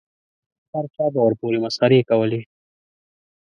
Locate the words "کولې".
2.09-2.41